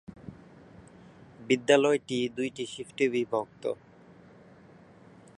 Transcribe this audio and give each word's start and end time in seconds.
বিদ্যালয়টি 1.39 2.17
দুইটি 2.37 2.63
শিফটে 2.65 3.05
বিভক্ত। 3.09 3.63